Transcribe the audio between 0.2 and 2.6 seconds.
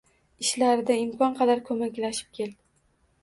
Ishlarida imkon qadar koʻmaklashib kel.